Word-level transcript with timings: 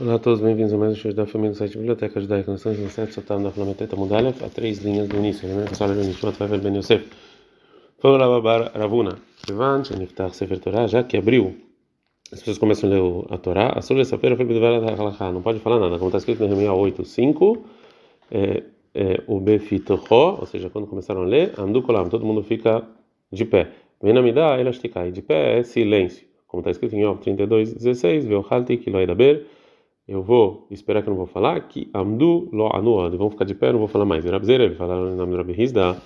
Olá 0.00 0.14
a 0.14 0.18
todos, 0.18 0.40
bem-vindos 0.40 0.72
a 0.72 0.78
mais 0.78 0.92
um 0.92 0.96
show 0.96 1.12
da 1.12 1.26
família 1.26 1.50
do 1.50 1.58
site 1.58 1.76
Biblioteca 1.76 2.18
Judaica. 2.18 2.50
Nós 2.50 2.60
estamos 2.60 2.78
no 2.78 2.88
7 2.88 3.12
Sotam 3.12 3.42
da 3.42 3.50
Flameteta 3.50 3.96
Mudalef, 3.96 4.42
a 4.42 4.48
três 4.48 4.78
linhas 4.78 5.06
do 5.06 5.16
início. 5.18 5.46
Lembrando 5.46 5.66
que 5.66 5.74
a 5.74 5.76
sala 5.76 5.94
de 5.94 6.08
Nishmat 6.08 6.38
vai 6.38 6.48
ver 6.48 6.58
Ben 6.60 6.74
Yosef. 6.74 7.06
Foi 7.98 8.16
lá 8.16 8.40
Bar 8.40 8.72
Ravuna. 8.74 9.18
Ivan, 9.46 9.84
Sheniftach 9.84 10.34
Sefer 10.34 10.58
Torah, 10.58 10.86
já 10.86 11.04
que 11.04 11.18
abriu, 11.18 11.54
as 12.32 12.38
pessoas 12.38 12.56
começam 12.56 12.88
a 12.88 12.94
ler 12.94 13.26
a 13.28 13.36
Torá. 13.36 13.74
A 13.76 13.82
sua 13.82 14.02
feira 14.16 14.36
foi 14.36 14.46
Bidvar 14.46 14.82
Halachá, 14.98 15.30
não 15.30 15.42
pode 15.42 15.58
falar 15.58 15.78
nada. 15.78 15.98
Como 15.98 16.06
está 16.06 16.16
escrito 16.16 16.44
em 16.44 16.48
Nehemiah 16.48 16.72
8, 16.72 17.04
5, 17.04 17.64
é, 18.30 18.62
é, 18.94 19.22
o 19.26 19.38
Befitocho, 19.38 20.40
ou 20.40 20.46
seja, 20.46 20.70
quando 20.70 20.86
começaram 20.86 21.20
a 21.20 21.26
ler, 21.26 21.52
Amdu 21.58 21.82
Kolam, 21.82 22.08
todo 22.08 22.24
mundo 22.24 22.42
fica 22.42 22.82
de 23.30 23.44
pé. 23.44 23.68
Venamidá, 24.02 24.58
Elastikai, 24.58 25.12
de 25.12 25.20
pé 25.20 25.58
é 25.58 25.62
silêncio. 25.62 26.26
Como 26.46 26.62
está 26.62 26.70
escrito 26.70 26.96
em 26.96 27.02
Yov 27.02 27.20
32, 27.20 27.74
16, 27.74 28.24
Veochalti, 28.24 28.78
Kiloidaber 28.78 29.59
eu 30.06 30.22
vou 30.22 30.66
esperar 30.70 31.02
que 31.02 31.08
eu 31.08 31.12
não 31.12 31.18
vou 31.18 31.26
falar, 31.26 31.68
que 31.68 31.88
amdu 31.94 32.48
lo 32.52 32.74
anuad, 32.74 33.16
vão 33.16 33.30
ficar 33.30 33.44
de 33.44 33.54
pé, 33.54 33.72
não 33.72 33.78
vou 33.78 33.88
falar 33.88 34.04
mais. 34.04 34.24
Rabzeira, 34.24 34.64
ele 34.64 34.74
fala 34.74 34.96
no 34.96 35.16
nome 35.16 35.32
do 35.32 35.38
Rabi 35.38 35.60
Hizda, 35.60 35.96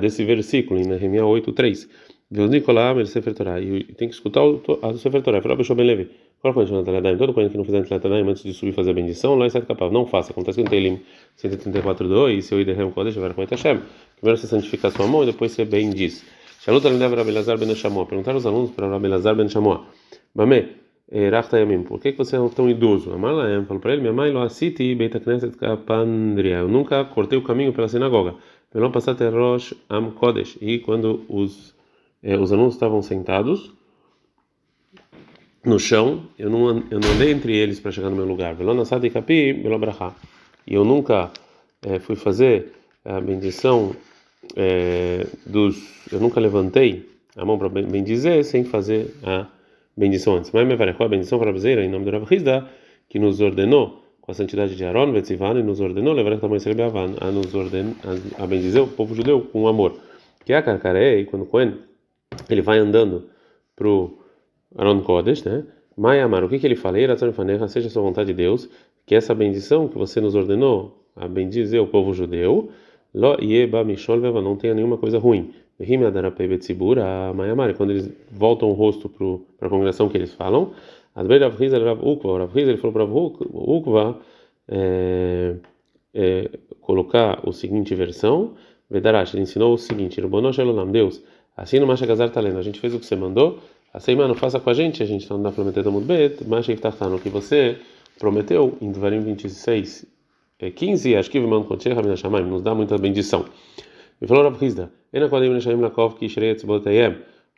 desse 0.00 0.24
versículo, 0.24 0.80
em 0.80 0.84
Nehemiah 0.84 1.26
8, 1.26 1.52
3. 1.52 1.88
Deus 2.28 2.50
Nicolá, 2.50 2.92
Sefer 3.06 3.34
Torah, 3.34 3.60
e 3.60 3.84
tem 3.84 4.08
que 4.08 4.14
escutar 4.14 4.42
o, 4.42 4.60
a 4.82 5.82
Levi, 5.82 6.10
qual 6.40 6.52
foi 6.52 6.64
o 6.64 6.72
Nataladá? 6.72 7.16
Todo 7.16 7.32
quando 7.32 7.50
que 7.50 7.56
não 7.56 7.64
fizer 7.64 7.88
Nataladá, 7.88 8.28
antes 8.28 8.42
de 8.42 8.52
subir 8.52 8.72
fazer 8.72 8.90
a 8.90 8.94
bendição, 8.94 9.36
lá 9.36 9.46
em 9.46 9.50
Sete 9.50 9.66
Capaz, 9.66 9.92
não 9.92 10.06
faça. 10.06 10.32
Acontece 10.32 10.58
que 10.58 10.64
no 10.64 10.70
Teilim 10.70 11.00
134, 11.36 12.08
2, 12.08 12.44
se 12.44 12.54
eu 12.54 12.60
Idehem 12.60 12.90
Kodesh, 12.90 13.14
com 13.14 13.44
Hashem. 13.48 13.80
Primeiro 14.16 14.40
você 14.40 14.46
santifica 14.46 14.88
a 14.88 14.90
sua 14.90 15.06
mão 15.06 15.22
e 15.22 15.26
depois 15.26 15.52
você 15.52 15.64
bendiz. 15.64 16.24
Shalut 16.60 16.86
Alindev 16.86 17.14
Rabi 17.14 17.30
Lazar 17.30 17.58
Ben 17.58 17.74
Shamoa. 17.74 18.06
Perguntaram 18.06 18.38
os 18.38 18.46
alunos 18.46 18.70
para 18.70 18.88
Rabi 18.88 19.08
Lazar 19.08 19.34
Ben 19.34 19.48
Shamoa. 19.48 19.86
Bamé, 20.34 20.68
Rachtayamim, 21.08 21.84
por 21.84 22.00
que, 22.00 22.12
que 22.12 22.18
você 22.18 22.36
é 22.36 22.48
tão 22.48 22.68
idoso? 22.68 23.12
Amalaem 23.12 23.64
falou 23.64 23.80
para 23.80 23.92
ele: 23.92 24.00
Minha 24.02 24.12
mãe, 24.12 24.32
lo 24.32 24.40
assiti 24.40 24.92
beita 24.94 25.20
knesset 25.20 25.56
kapandria. 25.56 26.56
Eu 26.56 26.68
nunca 26.68 27.04
cortei 27.04 27.38
o 27.38 27.42
caminho 27.42 27.72
pela 27.72 27.88
sinagoga. 27.88 28.34
Pelo 28.72 28.90
passar 28.90 29.14
Rosh 29.30 29.72
Am 29.88 30.10
Kodesh. 30.10 30.58
E 30.60 30.80
quando 30.80 31.24
os, 31.28 31.74
eh, 32.22 32.36
os 32.36 32.52
alunos 32.52 32.74
estavam 32.74 33.02
sentados 33.02 33.72
no 35.64 35.78
chão, 35.78 36.24
eu 36.36 36.50
não, 36.50 36.82
eu 36.90 36.98
não 36.98 37.10
andei 37.12 37.30
entre 37.30 37.56
eles 37.56 37.78
para 37.78 37.92
chegar 37.92 38.10
no 38.10 38.16
meu 38.16 38.26
lugar. 38.26 38.56
Velo 38.56 38.74
nasati 38.74 39.08
kapi, 39.08 39.52
velo 39.52 39.78
brachá. 39.78 40.12
E 40.66 40.74
eu 40.74 40.84
nunca 40.84 41.30
eh, 41.82 42.00
fui 42.00 42.16
fazer 42.16 42.72
a 43.04 43.20
bendição 43.20 43.94
eh, 44.56 45.24
dos. 45.46 45.76
Eu 46.10 46.18
nunca 46.18 46.40
levantei 46.40 47.08
a 47.36 47.44
mão 47.44 47.56
para 47.56 47.68
bendizer 47.68 48.44
sem 48.44 48.64
fazer 48.64 49.14
a 49.22 49.46
bendição 49.96 50.36
antes. 50.36 50.50
Mas 50.52 50.66
me 50.66 50.76
parece 50.76 51.02
a 51.02 51.08
bendição 51.08 51.38
para 51.38 51.50
a 51.50 51.84
em 51.84 51.88
nome 51.88 52.04
do 52.04 52.10
Rav 52.10 52.26
Hizda, 52.32 52.66
que 53.08 53.18
nos 53.18 53.40
ordenou 53.40 54.02
com 54.20 54.32
a 54.32 54.34
santidade 54.34 54.74
de 54.74 54.84
Aaron, 54.84 55.12
Vetzivan, 55.12 55.58
e 55.58 55.62
nos 55.62 55.80
ordenou 55.80 56.12
levar 56.12 56.38
tamanho 56.38 56.60
de 56.60 56.82
Avan, 56.82 57.14
a 57.20 57.30
nos 57.30 57.54
ordenar 57.54 57.94
a 58.38 58.46
bendizer 58.46 58.82
o 58.82 58.88
povo 58.88 59.14
judeu 59.14 59.40
com 59.40 59.68
amor. 59.68 59.98
Que 60.44 60.52
a 60.52 60.62
carcaré, 60.62 61.24
quando 61.24 61.42
o 61.42 61.46
Cohen 61.46 61.74
ele 62.50 62.60
vai 62.60 62.78
andando 62.78 63.28
para 63.74 63.88
o 63.88 64.18
Aaron 64.76 65.00
Kodesh, 65.00 65.44
né? 65.44 65.64
Mai 65.96 66.20
Amar, 66.20 66.44
o 66.44 66.48
que, 66.48 66.58
que 66.58 66.66
ele 66.66 66.76
fala? 66.76 66.98
Seja 67.68 67.86
a 67.86 67.90
sua 67.90 68.02
vontade 68.02 68.26
de 68.26 68.34
Deus, 68.34 68.68
que 69.06 69.14
essa 69.14 69.34
bendição 69.34 69.88
que 69.88 69.96
você 69.96 70.20
nos 70.20 70.34
ordenou 70.34 71.06
a 71.14 71.26
bendizer 71.26 71.80
o 71.80 71.86
povo 71.86 72.12
judeu, 72.12 72.70
Lo 73.14 73.38
Yeba 73.40 73.82
Mishol 73.82 74.18
não 74.42 74.56
tenha 74.56 74.74
nenhuma 74.74 74.98
coisa 74.98 75.18
ruim 75.18 75.54
quando 77.74 77.90
eles 77.90 78.10
voltam 78.30 78.70
o 78.70 78.72
rosto 78.72 79.08
para 79.58 79.66
a 79.66 79.70
congregação 79.70 80.08
que 80.08 80.16
eles 80.16 80.32
falam, 80.32 80.72
ele 82.68 82.78
falou 82.78 82.92
para 82.92 83.04
Ukva 83.04 84.18
é, 84.68 85.54
é, 86.14 86.50
colocar 86.80 87.40
o 87.46 87.52
seguinte 87.52 87.94
versão, 87.94 88.54
Vedarash, 88.88 89.34
ele 89.34 89.42
ensinou 89.42 89.74
o 89.74 89.78
seguinte, 89.78 90.18
Deus, 90.92 91.22
assim 91.56 91.78
no 91.80 91.86
Masha 91.86 92.06
Gazar 92.06 92.28
está 92.28 92.40
lendo, 92.40 92.58
a 92.58 92.62
gente 92.62 92.78
fez 92.80 92.94
o 92.94 92.98
que 92.98 93.06
você 93.06 93.16
mandou, 93.16 93.58
assim, 93.92 94.14
mano, 94.14 94.34
faça 94.34 94.60
com 94.60 94.70
a 94.70 94.74
gente, 94.74 95.02
a 95.02 95.06
gente 95.06 95.22
está 95.22 95.36
na 95.36 95.50
Prometida 95.50 95.90
Mudbet, 95.90 96.46
Masha 96.46 96.72
Iftartano, 96.72 97.18
que 97.18 97.28
você 97.28 97.78
prometeu 98.18 98.76
em 98.80 98.92
Devarim 98.92 99.20
26, 99.20 100.06
15, 100.74 101.16
acho 101.16 101.30
que 101.30 101.38
nos 101.40 102.62
dá 102.62 102.74
muita 102.74 102.96
bendição. 102.96 103.44
E 104.20 104.26
falou 104.26 104.44
Rav 104.44 104.58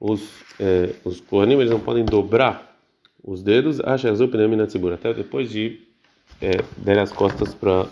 Os 0.00 0.22
eh, 0.60 0.94
os 1.04 1.20
Kohanim 1.20 1.54
eles 1.54 1.70
não 1.70 1.80
podem 1.80 2.04
dobrar 2.04 2.78
os 3.24 3.42
dedos, 3.42 3.80
até 3.80 5.12
depois 5.12 5.50
de 5.50 5.80
é, 6.40 6.62
dar 6.78 6.98
as 6.98 7.12
costas 7.12 7.54
para 7.54 7.86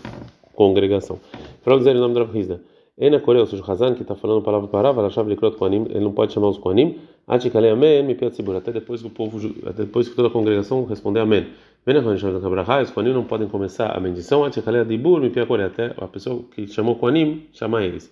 congregação. 0.53 1.19
Falou 1.61 1.79
dizer 1.79 1.95
o 1.95 1.99
nome 1.99 2.13
do 2.13 2.23
Rav 2.23 2.37
Hizda. 2.37 2.61
Ena 2.99 3.19
Koreu, 3.19 3.41
ou 3.41 3.47
seja, 3.47 3.61
o 3.61 3.71
Hazan, 3.71 3.93
que 3.93 4.01
está 4.01 4.15
falando 4.15 4.41
palavra 4.41 4.67
palavra, 4.67 5.03
Rashav 5.03 5.29
Likrot 5.29 5.55
Kohanim, 5.55 5.85
ele 5.89 5.99
não 5.99 6.13
pode 6.13 6.33
chamar 6.33 6.47
os 6.47 6.57
Kohanim, 6.57 6.97
Atikale 7.27 7.69
Amen, 7.69 8.01
Mipiat 8.03 8.31
Tzibur, 8.31 8.55
até 8.55 8.71
depois 8.71 9.01
que 9.01 9.07
o 9.07 9.11
povo, 9.11 9.37
depois 9.75 10.09
que 10.09 10.15
toda 10.15 10.29
a 10.29 10.31
congregação 10.31 10.83
responder 10.85 11.19
Amém. 11.19 11.45
Vena 11.85 12.01
Kohanim 12.01 12.17
Shalom 12.17 12.41
Kabrahá, 12.41 12.81
os 12.81 12.89
Kohanim 12.89 13.13
não 13.13 13.23
podem 13.23 13.47
começar 13.47 13.95
a 13.95 13.99
bendição, 13.99 14.43
Atikale 14.43 14.79
Adibur, 14.79 15.21
Mipiat 15.21 15.45
Koreu, 15.45 15.67
até 15.67 15.93
a 15.95 16.07
pessoa 16.07 16.41
que 16.55 16.67
chamou 16.67 16.95
Kohanim, 16.95 17.45
chama 17.53 17.83
eles. 17.83 18.11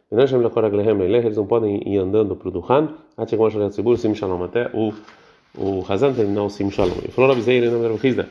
Eles 0.11 1.37
não 1.37 1.45
podem 1.47 1.81
ir 1.85 1.97
andando 1.97 2.35
para 2.35 2.49
o 2.49 2.51
Duhan, 2.51 2.89
até 4.43 4.69
o 4.73 4.93
o 5.57 5.83
Hazan 5.87 6.13
terminar 6.13 6.43
o 6.43 6.49
Sim 6.49 6.69
Shalom. 6.69 6.95
E 7.03 7.11
falou 7.11 7.29
Rabi 7.29 7.41
Zeir, 7.41 7.69
nome 7.69 7.87
do 7.87 8.07
Hizda, 8.07 8.29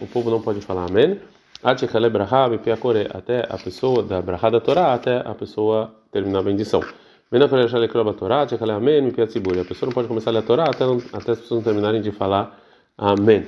o 0.00 0.06
povo 0.06 0.30
não 0.30 0.40
pode 0.40 0.60
falar 0.60 0.86
Amém, 0.88 1.18
até 1.62 3.46
a 3.48 3.58
pessoa 3.58 4.02
da 4.02 4.20
Brahá 4.20 4.50
da 4.50 4.60
Torá, 4.60 4.92
até 4.94 5.16
a 5.18 5.34
pessoa 5.34 5.94
terminar 6.10 6.40
a 6.40 6.42
bendição. 6.42 6.80
A 6.80 7.38
pessoa 9.64 9.86
não 9.86 9.92
pode 9.92 10.08
começar 10.08 10.30
a 10.30 10.32
ler 10.32 10.38
a 10.38 10.42
Torá 10.42 10.64
até, 10.64 10.84
até 10.84 11.32
as 11.32 11.40
pessoas 11.40 11.50
não 11.50 11.62
terminarem 11.62 12.02
de 12.02 12.10
falar 12.10 12.61
Amém. 12.96 13.44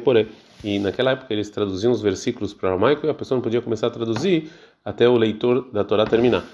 Na. 0.00 0.26
E 0.62 0.78
naquela 0.78 1.12
época 1.12 1.32
eles 1.32 1.48
traduziam 1.50 1.92
os 1.92 2.02
versículos 2.02 2.52
para 2.52 2.68
o 2.68 2.72
aramaico 2.72 3.06
e 3.06 3.10
a 3.10 3.14
pessoa 3.14 3.36
não 3.36 3.42
podia 3.42 3.62
começar 3.62 3.86
a 3.86 3.90
traduzir 3.90 4.50
até 4.84 5.08
o 5.08 5.16
leitor 5.16 5.70
da 5.72 5.84
Torá 5.84 6.04
terminar. 6.04 6.44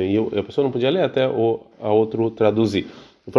Na. 0.00 0.30
E 0.34 0.38
a 0.38 0.42
pessoa 0.42 0.64
não 0.64 0.72
podia 0.72 0.90
ler 0.90 1.02
até 1.02 1.28
o 1.28 1.60
a 1.80 1.92
outro 1.92 2.30
traduzir. 2.30 2.86
O 3.24 3.30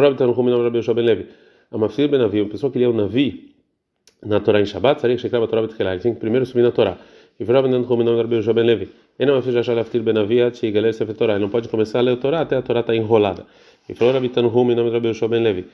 pessoa 2.50 2.72
que 2.72 2.80
lia 2.80 2.90
o 2.90 2.94
Navi 2.94 3.54
na 4.24 4.40
Torá 4.40 4.62
em 4.62 4.66
Shabbat, 4.66 5.02
seria 5.02 5.16
que 5.18 5.22
chegava 5.22 5.46
a 5.46 5.48
Torá 6.72 6.98
Betchelah. 7.36 7.36
Ele 7.36 7.36
tinha 7.36 7.36
que 7.36 7.36
primeiro 7.36 7.36
subir 7.36 7.36
na 7.36 7.36
Torá. 7.36 7.36
E 7.38 7.44
o 7.44 7.46
Farabi 7.46 7.68
está 7.68 7.82
no 7.82 7.88
Ruminam 7.88 8.20
Rabi 8.20 8.38
Yoshua 8.38 8.54
Ben 8.54 8.66
Levi. 8.66 8.90
Ele 9.20 9.30
não 11.40 11.50
pode 11.50 11.70
começar 11.70 12.00
a 12.00 12.02
ler 12.02 12.12
o 12.12 12.18
Torá 12.18 12.42
até 12.42 12.56
a 12.56 12.62
Torá 12.62 12.80
estar 12.80 12.96
enrolada. 12.96 13.46
E 13.88 13.94
falou 13.94 14.14
nome 14.14 14.30
de 14.30 14.90
Rabi 14.90 15.10
Yoshua 15.10 15.28
Ben 15.28 15.42
Levi. 15.42 15.66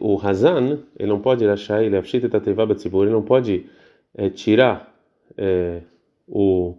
O 0.00 0.18
Hazan, 0.18 0.80
ele 0.98 1.08
não 1.08 1.20
pode 1.20 1.46
achar, 1.46 1.82
ele 1.82 1.96
afshita 1.96 2.28
tateva 2.28 2.66
betzibur, 2.66 3.04
ele 3.04 3.12
não 3.12 3.22
pode 3.22 3.66
é, 4.14 4.30
tirar 4.30 4.92
é, 5.36 5.82
o, 6.26 6.74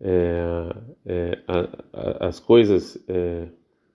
é, 0.00 1.38
a, 1.48 1.68
a, 1.92 2.26
as 2.28 2.38
coisas 2.38 2.98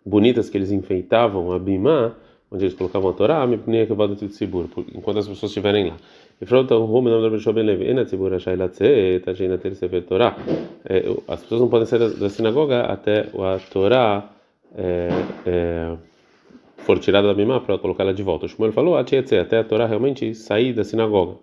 bonitas 0.05 0.49
que 0.49 0.57
eles 0.57 0.71
enfeitavam, 0.71 1.51
a 1.51 1.59
bimá, 1.59 2.15
onde 2.51 2.65
eles 2.65 2.73
colocavam 2.73 3.11
a 3.11 3.13
Torá, 3.13 3.47
enquanto 4.95 5.19
as 5.19 5.27
pessoas 5.27 5.51
estiverem 5.51 5.89
lá. 5.89 5.97
E 6.41 6.45
então, 6.45 6.85
o 6.85 6.87
nome 6.87 7.21
da 7.21 7.29
Bishop 7.29 7.53
Ben 7.53 7.65
Levi, 7.65 7.89
Ena 7.89 8.05
Tzibur 8.05 8.31
Rashai 8.31 8.55
Latzet, 8.55 9.29
Ajena 9.29 9.57
Ter 9.57 9.75
Sefer 9.75 10.03
Torá. 10.03 10.37
As 11.27 11.41
pessoas 11.41 11.61
não 11.61 11.67
podem 11.67 11.85
sair 11.85 12.09
da 12.13 12.29
sinagoga 12.29 12.81
até 12.81 13.27
a 13.37 13.59
Torá 13.71 14.29
é, 14.75 15.09
é, 15.45 15.97
for 16.77 16.97
tirada 16.99 17.27
da 17.27 17.33
Bimá 17.33 17.59
para 17.59 17.77
colocá-la 17.77 18.13
de 18.13 18.23
volta. 18.23 18.45
O 18.45 18.49
Shmuel 18.49 18.71
falou, 18.71 18.95
até 18.95 19.19
a 19.19 19.63
Torá 19.63 19.85
realmente 19.85 20.33
sair 20.33 20.73
da 20.73 20.83
sinagoga. 20.83 21.35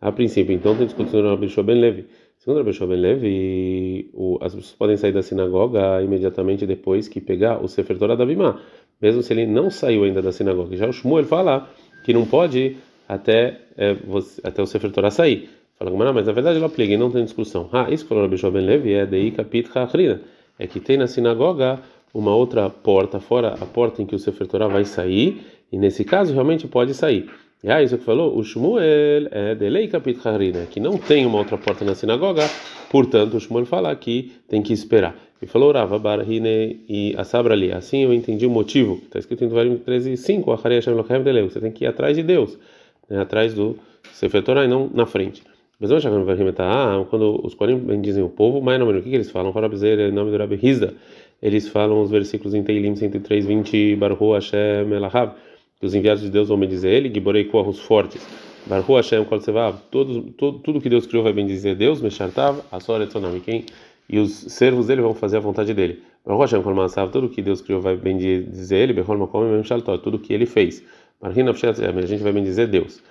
A 0.00 0.12
princípio, 0.12 0.54
então, 0.54 0.76
tem 0.76 0.86
discussão 0.86 1.20
no 1.20 1.36
Bishop 1.36 1.66
Ben 1.66 1.80
Levi. 1.80 2.06
Segundo 2.38 2.62
Bishop 2.62 2.88
Ben 2.88 3.00
Levi, 3.00 4.10
as 4.40 4.54
pessoas 4.54 4.76
podem 4.78 4.96
sair 4.96 5.12
da 5.12 5.22
sinagoga 5.22 6.00
imediatamente 6.00 6.64
depois 6.64 7.08
que 7.08 7.20
pegar 7.20 7.60
o 7.60 7.66
Sefer 7.66 7.98
Torá 7.98 8.14
da 8.14 8.24
Bimá, 8.24 8.60
mesmo 9.00 9.22
se 9.22 9.32
ele 9.32 9.46
não 9.46 9.70
saiu 9.70 10.04
ainda 10.04 10.20
da 10.20 10.32
sinagoga. 10.32 10.76
Já 10.76 10.88
o 10.88 10.92
Shmuel 10.92 11.24
fala 11.24 11.68
que 12.04 12.12
não 12.12 12.24
pode 12.24 12.76
até, 13.08 13.60
é, 13.76 13.94
você, 13.94 14.40
até 14.44 14.62
o 14.62 14.66
Sefer 14.66 14.90
Torah 14.90 15.10
sair. 15.10 15.50
Fala, 15.78 16.12
mas 16.12 16.26
na 16.26 16.32
verdade 16.32 16.58
ela 16.58 16.66
aplica 16.66 16.92
e 16.92 16.96
não 16.96 17.10
tem 17.10 17.24
discussão. 17.24 17.68
Ah, 17.72 17.86
isso 17.88 18.04
que 18.04 18.08
falou 18.08 18.24
Rabbi 18.24 18.36
Ben 18.50 18.66
Levi 18.66 18.92
é 18.94 19.06
Dei 19.06 19.30
Kapit 19.30 19.70
Hachrina. 19.72 20.20
É 20.58 20.66
que 20.66 20.80
tem 20.80 20.96
na 20.96 21.06
sinagoga 21.06 21.80
uma 22.12 22.34
outra 22.34 22.68
porta, 22.68 23.20
fora 23.20 23.54
a 23.60 23.64
porta 23.64 24.02
em 24.02 24.06
que 24.06 24.14
o 24.14 24.18
Sefer 24.18 24.46
Torah 24.46 24.66
vai 24.66 24.84
sair, 24.84 25.40
e 25.70 25.78
nesse 25.78 26.04
caso 26.04 26.32
realmente 26.32 26.66
pode 26.66 26.94
sair. 26.94 27.30
E 27.62 27.70
ah, 27.70 27.82
isso 27.82 27.98
que 27.98 28.04
falou, 28.04 28.36
o 28.36 28.42
Shmuel 28.42 29.28
é 29.30 29.54
Delei 29.54 29.88
Kapit 29.88 30.26
Harina, 30.26 30.66
que 30.66 30.80
não 30.80 30.96
tem 30.96 31.26
uma 31.26 31.38
outra 31.38 31.58
porta 31.58 31.84
na 31.84 31.94
sinagoga, 31.94 32.48
portanto 32.90 33.36
o 33.36 33.40
Shmuel 33.40 33.66
fala 33.66 33.94
que 33.94 34.32
tem 34.48 34.62
que 34.62 34.72
esperar. 34.72 35.16
E 35.40 35.46
falou 35.46 35.72
Rava 35.72 35.98
Barhine 35.98 36.80
e 36.88 37.14
a 37.16 37.24
Sabra 37.24 37.54
ali. 37.54 37.70
Assim 37.72 38.02
eu 38.02 38.12
entendi 38.12 38.44
o 38.44 38.50
motivo. 38.50 39.00
Está 39.04 39.18
escrito 39.18 39.44
em 39.44 39.48
Devarim 39.48 39.76
13, 39.76 40.16
5. 40.16 40.56
Você 40.56 41.60
tem 41.60 41.70
que 41.70 41.84
ir 41.84 41.86
atrás 41.86 42.16
de 42.16 42.22
Deus, 42.22 42.58
né, 43.08 43.20
atrás 43.20 43.54
do 43.54 43.76
Sefer 44.12 44.42
Torah 44.42 44.64
e 44.64 44.68
não 44.68 44.90
na 44.92 45.06
frente. 45.06 45.42
Mas 45.80 45.90
vamos 45.90 46.02
chamar 46.02 46.24
ah, 46.58 47.04
quando 47.08 47.40
os 47.44 47.54
Korim 47.54 48.00
dizem 48.00 48.24
o 48.24 48.28
povo, 48.28 48.60
mas 48.60 48.80
não, 48.80 48.90
o 48.90 48.94
que, 48.94 49.10
que 49.10 49.14
eles 49.14 49.30
falam? 49.30 49.52
Dizer 49.70 50.00
em 50.00 50.12
nome 50.12 50.32
do 50.32 50.36
Rabi 50.36 50.56
Rizda, 50.56 50.92
eles 51.40 51.68
falam 51.68 52.02
os 52.02 52.10
versículos 52.10 52.52
em 52.52 52.64
Teilim 52.64 52.96
103, 52.96 53.46
20, 53.46 53.94
Baruch 53.94 54.24
Hashem 54.32 54.92
Elahab, 54.92 55.34
que 55.78 55.86
os 55.86 55.94
enviados 55.94 56.24
de 56.24 56.30
Deus 56.30 56.48
vão 56.48 56.58
bendizer 56.58 56.92
ele, 56.92 57.14
Giborei 57.14 57.44
Koah, 57.44 57.68
os 57.68 57.78
fortes. 57.78 58.26
Baruch 58.66 58.92
Hashem 58.92 59.24
Kol 59.24 59.40
Sevav, 59.40 59.76
tudo 59.88 60.80
que 60.80 60.88
Deus 60.88 61.06
criou 61.06 61.22
vai 61.22 61.32
bendizer 61.32 61.76
Deus, 61.76 62.02
Meshartav, 62.02 62.60
Asor 62.72 63.00
Etzonam, 63.00 63.38
quem? 63.38 63.64
E 64.08 64.18
os 64.18 64.32
servos 64.32 64.86
dele 64.86 65.02
vão 65.02 65.14
fazer 65.14 65.36
a 65.36 65.40
vontade 65.40 65.74
dele. 65.74 66.02
Masav, 66.26 67.10
tudo 67.10 67.28
que 67.28 67.42
Deus 67.42 67.60
criou 67.60 67.80
vai 67.80 67.96
bendizer 67.96 68.90
ele, 68.90 69.04
tudo 70.02 70.18
que 70.18 70.32
ele 70.32 70.46
fez. 70.46 70.82
A 71.20 71.30
gente 71.30 72.22
vai 72.22 72.32
bendizer 72.32 72.68
Deus. 72.68 73.02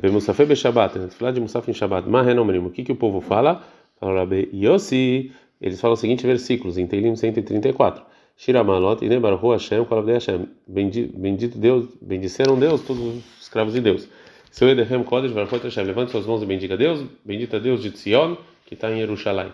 Bemusafé 0.00 0.44
é, 0.44 0.46
Beshabat, 0.46 0.98
né? 0.98 1.08
falar 1.08 1.32
de 1.32 1.40
Musaf 1.40 1.70
em 1.70 1.74
Shabbat, 1.74 2.08
Mahenomrim, 2.08 2.58
o 2.58 2.70
que, 2.70 2.82
que 2.82 2.92
o 2.92 2.96
povo 2.96 3.20
fala? 3.20 3.62
Fala 4.00 4.26
Yossi, 4.52 5.32
eles 5.60 5.80
falam 5.80 5.94
os 5.94 6.00
seguintes 6.00 6.24
versículos, 6.24 6.78
em 6.78 6.86
Teilim 6.86 7.14
134. 7.14 8.02
Shiramalot, 8.36 9.04
Ine 9.04 9.18
Baruch 9.18 9.52
Hashem, 9.52 9.84
Kolavdei 9.84 10.14
Hashem. 10.14 10.48
Bendito 10.66 11.58
Deus, 11.58 11.88
bendisseram 12.00 12.58
Deus, 12.58 12.82
todos 12.82 13.02
os 13.02 13.42
escravos 13.42 13.72
de 13.72 13.80
Deus. 13.80 14.08
Seu 14.50 14.68
Edehem 14.68 15.02
Kodesh, 15.04 15.32
Baruch 15.32 15.58
Hashem, 15.58 15.84
levante 15.84 16.10
suas 16.10 16.26
mãos 16.26 16.42
e 16.42 16.46
bendiga 16.46 16.76
Deus, 16.76 17.04
bendita 17.24 17.60
Deus 17.60 17.82
de 17.82 17.90
Tzion, 17.90 18.36
que 18.64 18.74
está 18.74 18.90
em 18.90 18.98
Jerusalém. 18.98 19.52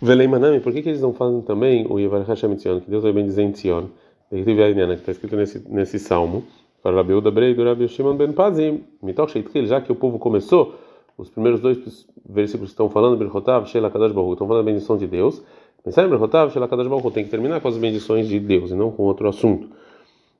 Velei 0.00 0.28
Manami, 0.28 0.60
por 0.60 0.72
que, 0.72 0.82
que 0.82 0.88
eles 0.88 1.00
não 1.00 1.12
falam 1.12 1.40
também 1.42 1.86
o 1.88 1.98
Yevar 1.98 2.22
Hashem 2.22 2.54
Tzion, 2.54 2.80
que 2.80 2.90
Deus 2.90 3.02
vai 3.02 3.12
bendizer 3.12 3.44
em 3.44 3.50
Tzion? 3.50 3.86
Que 4.30 4.38
está 4.38 5.12
escrito 5.12 5.36
nesse, 5.36 5.66
nesse 5.68 5.98
salmo. 5.98 6.44
Para 6.82 6.96
Rabi 6.96 7.14
Uda 7.14 7.30
Brei 7.30 7.54
do 7.54 7.64
Rabi 7.64 7.88
Shimon 7.88 8.16
Ben 8.16 8.32
Pazim, 8.32 8.84
Mitoch 9.02 9.32
Sheitkil, 9.32 9.66
já 9.66 9.80
que 9.80 9.90
o 9.90 9.96
povo 9.96 10.18
começou, 10.18 10.76
os 11.16 11.28
primeiros 11.28 11.60
dois 11.60 12.06
versículos 12.28 12.70
estão 12.70 12.88
falando, 12.88 13.16
Berchotav, 13.16 13.66
Shela 13.66 13.90
Kadash 13.90 14.12
Baruch, 14.12 14.32
estão 14.34 14.46
falando 14.46 14.64
da 14.64 14.70
bendição 14.70 14.96
de 14.96 15.06
Deus. 15.06 15.42
Pensar 15.82 16.08
Berchotav, 16.08 16.52
Shela 16.52 16.68
Kadash 16.68 16.86
Baruch, 16.86 17.10
tem 17.10 17.24
que 17.24 17.30
terminar 17.30 17.60
com 17.60 17.66
as 17.66 17.76
bendições 17.76 18.28
de 18.28 18.38
Deus 18.38 18.70
e 18.70 18.74
não 18.74 18.92
com 18.92 19.02
outro 19.02 19.28
assunto. 19.28 19.68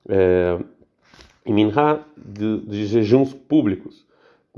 É, 0.09 0.59
em 1.45 1.53
Minha, 1.53 2.01
de, 2.17 2.59
de 2.61 2.87
jejuns 2.87 3.35
públicos. 3.35 4.07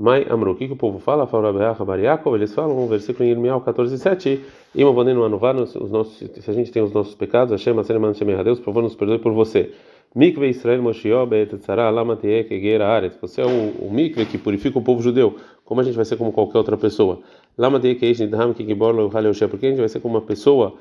Mai 0.01 0.25
Amru, 0.27 0.53
o 0.53 0.55
que, 0.55 0.65
que 0.65 0.73
o 0.73 0.75
povo 0.75 0.97
fala? 0.97 1.27
Fala 1.27 1.53
Bariakov, 1.85 2.35
eles 2.35 2.51
falam 2.55 2.83
um 2.83 2.87
versículo 2.87 3.23
em 3.23 3.31
Irmial 3.31 3.61
14, 3.61 3.99
7. 3.99 4.41
Ima 4.73 4.91
Vanenu 4.91 5.23
Anuvar, 5.23 5.55
se 5.67 6.49
a 6.49 6.53
gente 6.53 6.71
tem 6.71 6.81
os 6.81 6.91
nossos 6.91 7.13
pecados, 7.13 7.51
Hashem, 7.51 7.77
Aseneman, 7.77 8.11
Shemer, 8.15 8.43
Deus, 8.43 8.57
por 8.57 8.65
favor, 8.65 8.81
nos 8.81 8.95
perdoe 8.95 9.19
por 9.19 9.31
você. 9.31 9.71
Mikve 10.15 10.49
Israel 10.49 10.81
Moshió 10.81 11.25
Be'etzara 11.27 11.87
Lama 11.91 12.15
Teek 12.15 12.81
Aretz. 12.81 13.15
Você 13.21 13.41
é 13.41 13.45
o, 13.45 13.87
o 13.87 13.91
mikve 13.93 14.25
que 14.25 14.39
purifica 14.39 14.79
o 14.79 14.81
povo 14.81 15.03
judeu. 15.03 15.37
Como 15.63 15.79
a 15.79 15.83
gente 15.83 15.95
vai 15.95 16.03
ser 16.03 16.17
como 16.17 16.31
qualquer 16.33 16.57
outra 16.57 16.75
pessoa? 16.75 17.19
Lama 17.55 17.79
Teek 17.79 18.03
Eish 18.03 18.19
Nidham 18.19 18.53
Kikibor 18.53 18.93
Lo 18.93 19.09
Haleushé. 19.15 19.47
Porque 19.47 19.67
a 19.67 19.69
gente 19.69 19.79
vai 19.79 19.87
ser 19.87 19.99
como 19.99 20.15
uma 20.15 20.21
pessoa 20.21 20.73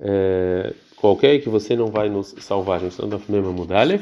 é, 0.00 0.72
qualquer 0.96 1.34
e 1.34 1.40
que 1.40 1.48
você 1.50 1.76
não 1.76 1.88
vai 1.88 2.08
nos 2.08 2.34
salvar. 2.38 2.76
A 2.76 2.78
gente 2.78 2.92
está 2.92 3.06
na 3.06 3.18
primeira. 3.18 4.00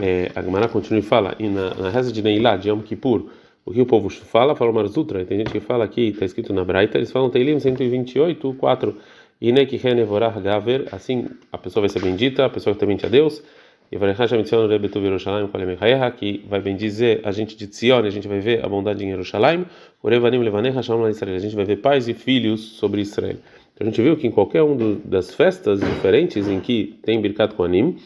É, 0.00 0.30
a 0.34 0.42
Gemara 0.42 0.68
continua 0.68 1.00
e 1.00 1.02
fala. 1.02 1.34
E 1.40 1.48
na, 1.48 1.74
na 1.74 1.88
reza 1.88 2.12
de 2.12 2.22
Neilá, 2.22 2.56
de 2.56 2.68
Yom 2.68 2.82
Kippur, 2.82 3.30
o 3.64 3.72
que 3.72 3.80
o 3.80 3.86
povo 3.86 4.10
fala? 4.10 4.54
Fala 4.54 4.72
Marzutra. 4.72 5.24
Tem 5.24 5.38
gente 5.38 5.50
que 5.50 5.60
fala 5.60 5.84
aqui, 5.84 6.08
está 6.08 6.24
escrito 6.24 6.52
na 6.52 6.64
Braita, 6.64 6.98
eles 6.98 7.10
falam 7.10 7.30
Teilim 7.30 7.58
128, 7.58 8.54
4. 8.54 8.96
E 9.40 9.52
Nekihenevorah 9.52 10.40
Gaver. 10.40 10.88
Assim 10.92 11.26
a 11.52 11.58
pessoa 11.58 11.82
vai 11.82 11.88
ser 11.88 12.00
bendita, 12.00 12.44
a 12.44 12.48
pessoa 12.48 12.74
que 12.74 12.80
temente 12.80 13.04
a 13.04 13.08
Deus 13.08 13.42
que 16.16 16.42
vai 16.48 16.60
bendizer 16.60 17.20
a 17.22 17.30
gente 17.30 17.56
de 17.56 17.66
Tzion, 17.66 18.04
a 18.04 18.10
gente 18.10 18.26
vai 18.26 18.40
ver 18.40 18.64
a 18.64 18.68
bondade 18.68 19.04
em 19.04 19.10
Jerusalém, 19.10 19.66
a 20.02 21.38
gente 21.38 21.54
vai 21.56 21.64
ver 21.64 21.76
pais 21.76 22.08
e 22.08 22.14
filhos 22.14 22.60
sobre 22.60 23.02
Israel. 23.02 23.36
Então 23.74 23.86
a 23.86 23.90
gente 23.90 24.02
viu 24.02 24.16
que 24.16 24.26
em 24.26 24.30
qualquer 24.30 24.62
uma 24.62 24.96
das 25.04 25.34
festas 25.34 25.80
diferentes 25.80 26.48
em 26.48 26.60
que 26.60 26.98
tem 27.02 27.20
Birkat 27.20 27.54
Koanim, 27.54 27.96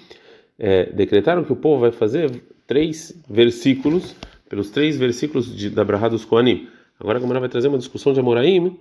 é, 0.59 0.87
decretaram 0.87 1.45
que 1.45 1.53
o 1.53 1.57
povo 1.57 1.81
vai 1.81 1.93
fazer 1.93 2.31
três 2.67 3.19
versículos, 3.29 4.15
pelos 4.49 4.71
três 4.71 4.97
versículos 4.97 5.55
de, 5.55 5.71
da 5.71 5.85
Brahá 5.85 6.09
dos 6.09 6.25
Koanim. 6.25 6.69
Agora 6.99 7.19
a 7.19 7.21
Gamara 7.21 7.41
vai 7.41 7.49
trazer 7.49 7.69
uma 7.69 7.79
discussão 7.79 8.13
de 8.13 8.21
Amoraim 8.21 8.79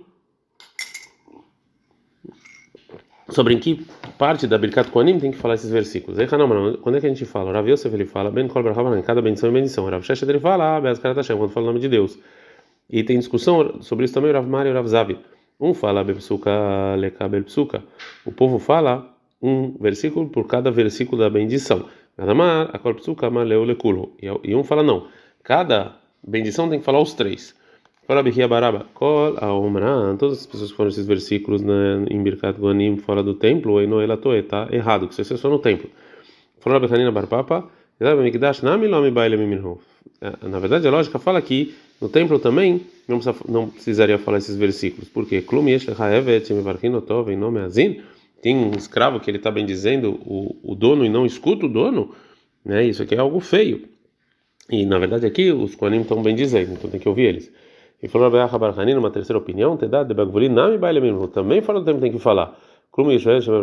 sobre 3.28 3.54
em 3.54 3.58
que 3.58 3.86
parte 4.16 4.46
da 4.46 4.58
Birkat 4.58 4.90
Koanim 4.90 5.20
tem 5.20 5.30
que 5.30 5.36
falar 5.36 5.54
esses 5.54 5.70
versículos. 5.70 6.18
Aí, 6.18 6.26
quando 6.26 6.96
é 6.96 7.00
que 7.00 7.06
a 7.06 7.08
gente 7.08 7.24
fala? 7.24 7.52
Rav 7.52 7.68
Yosef 7.68 7.94
ele 7.94 8.06
fala, 8.06 8.30
Ben 8.30 8.48
Kol 8.48 8.62
Barhavan, 8.62 9.00
cada 9.02 9.22
bendição 9.22 9.50
e 9.50 9.52
bendição. 9.52 9.84
Rav 9.84 10.02
Sheshet 10.02 10.28
ele 10.28 10.40
fala, 10.40 10.76
ah, 10.76 10.80
Beaz 10.80 10.98
Karat 10.98 11.16
Hashem, 11.18 11.36
quando 11.36 11.50
fala 11.50 11.64
o 11.66 11.68
nome 11.68 11.80
de 11.80 11.88
Deus. 11.88 12.18
E 12.88 13.04
tem 13.04 13.18
discussão 13.18 13.82
sobre 13.82 14.06
isso 14.06 14.14
também, 14.14 14.30
o 14.30 14.34
Rav 14.34 14.48
Mari 14.48 14.70
e 14.70 14.72
o 14.72 14.74
Rav 14.74 14.88
Zavi. 14.88 15.18
Um 15.60 15.74
fala 15.74 16.02
Bepsuka 16.02 16.50
Lekabel 16.96 17.44
Psuka. 17.44 17.82
O 18.24 18.32
povo 18.32 18.58
fala 18.58 19.14
um 19.42 19.76
versículo 19.78 20.28
por 20.28 20.46
cada 20.46 20.70
versículo 20.70 21.20
da 21.20 21.28
bendição. 21.28 21.84
Kadamar, 22.16 22.70
Akol 22.72 22.94
Psuka, 22.94 23.30
Maleu 23.30 23.62
Lekulo. 23.62 24.16
E 24.20 24.54
um 24.54 24.64
fala 24.64 24.82
não. 24.82 25.06
Cada 25.42 25.96
bendição 26.26 26.68
tem 26.68 26.78
que 26.78 26.84
falar 26.84 27.00
os 27.00 27.14
três. 27.14 27.54
Fala 28.06 28.22
Baraba, 28.48 28.86
Kol 28.94 29.36
todas 30.18 30.38
as 30.38 30.46
pessoas 30.46 30.70
que 30.70 30.76
foram 30.76 30.88
esses 30.88 31.06
versículos 31.06 31.62
né, 31.62 32.06
em 32.10 32.22
Birkat 32.22 32.58
Guanim 32.58 32.96
fora 32.96 33.22
do 33.22 33.34
templo, 33.34 33.74
o 33.74 33.80
Eno 33.82 34.00
Elatoe, 34.00 34.38
está 34.38 34.66
errado, 34.72 35.06
que 35.06 35.20
isso 35.20 35.34
é 35.34 35.36
só 35.36 35.50
no 35.50 35.58
templo. 35.58 35.90
Fala 36.58 36.80
Bechanina 36.80 37.12
Barpapa, 37.12 37.68
é, 40.20 40.48
na 40.48 40.58
verdade 40.58 40.88
a 40.88 40.90
lógica 40.90 41.18
fala 41.18 41.42
que 41.42 41.74
no 42.00 42.08
templo 42.08 42.38
também 42.38 42.80
não, 43.06 43.18
precisa, 43.18 43.44
não 43.48 43.68
precisaria 43.68 44.18
falar 44.18 44.38
esses 44.38 44.56
versículos, 44.56 45.08
porque 45.08 45.42
tem 48.40 48.56
um 48.56 48.70
escravo 48.70 49.20
que 49.20 49.30
ele 49.30 49.38
está 49.38 49.50
bem 49.50 49.66
dizendo 49.66 50.12
o, 50.24 50.56
o 50.62 50.74
dono 50.74 51.04
e 51.04 51.08
não 51.08 51.26
escuta 51.26 51.66
o 51.66 51.68
dono, 51.68 52.14
né? 52.64 52.84
Isso 52.84 53.02
aqui 53.02 53.14
é 53.14 53.18
algo 53.18 53.40
feio. 53.40 53.88
E 54.70 54.84
na 54.84 54.98
verdade 54.98 55.26
aqui 55.26 55.50
os 55.50 55.74
Koanim 55.74 56.02
estão 56.02 56.22
bem 56.22 56.34
dizendo, 56.34 56.72
então 56.72 56.90
tem 56.90 57.00
que 57.00 57.08
ouvir 57.08 57.24
eles. 57.24 57.52
E 58.02 58.06
falou 58.06 58.28
Rabbi 58.28 58.42
Achabar 58.42 58.78
Hanin, 58.78 58.94
uma 58.94 59.10
terceira 59.10 59.38
opinião, 59.38 59.76
te 59.76 59.86
dá 59.86 60.04
de 60.04 60.14
Bagvuli, 60.14 60.48
Nami 60.48 60.78
Baile 60.78 61.00
mesmo, 61.00 61.26
também 61.28 61.60
fora 61.60 61.80
do 61.80 61.84
tempo 61.84 62.00
tem 62.00 62.12
que 62.12 62.18
falar. 62.18 62.56
Como 62.90 63.12
Israel 63.12 63.40
chama 63.40 63.62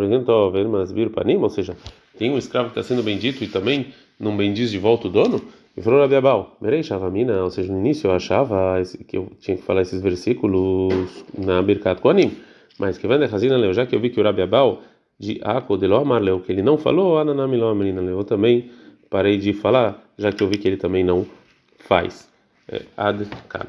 Masbir 0.69 1.09
Panim, 1.09 1.37
ou 1.37 1.49
seja, 1.49 1.75
tem 2.17 2.31
um 2.31 2.37
escravo 2.37 2.69
que 2.69 2.79
está 2.79 2.83
sendo 2.83 3.03
bendito 3.03 3.43
e 3.43 3.47
também 3.47 3.87
não 4.19 4.35
bendiz 4.35 4.71
de 4.71 4.77
volta 4.77 5.07
o 5.07 5.11
dono? 5.11 5.41
E 5.77 5.81
falou 5.81 5.99
Rabbi 5.99 6.15
Abal, 6.15 6.57
Merei 6.61 6.81
Shavamina, 6.83 7.43
ou 7.43 7.49
seja, 7.49 7.71
no 7.71 7.79
início 7.79 8.07
eu 8.07 8.13
achava 8.13 8.81
que 9.07 9.17
eu 9.17 9.29
tinha 9.39 9.57
que 9.57 9.63
falar 9.63 9.81
esses 9.81 10.01
versículos 10.01 11.25
na 11.37 11.61
Birkat 11.61 12.01
Koanim, 12.01 12.31
mas 12.79 12.97
que 12.97 13.07
na 13.07 13.25
Hazina 13.25 13.57
Leu, 13.57 13.73
já 13.73 13.85
que 13.85 13.95
eu 13.95 13.99
vi 13.99 14.09
que 14.09 14.19
o 14.19 14.23
Rabbi 14.23 14.41
Abal 14.41 14.81
de 15.19 15.39
Ako 15.43 15.77
de 15.77 15.87
Loamar 15.87 16.21
Leu, 16.21 16.39
que 16.39 16.51
ele 16.51 16.61
não 16.61 16.77
falou, 16.77 17.17
Ananami 17.17 17.57
Loamarina 17.57 18.01
Leu, 18.01 18.19
eu 18.19 18.23
também 18.23 18.69
parei 19.15 19.37
de 19.37 19.53
falar, 19.53 20.03
já 20.17 20.29
que 20.29 20.43
eu 20.43 20.47
vi 20.49 20.57
que 20.57 20.67
ele 20.67 20.75
também 20.75 21.01
não 21.01 21.25
faz. 21.87 22.27
É, 22.67 22.81
ad 22.97 23.25
-kan. 23.47 23.67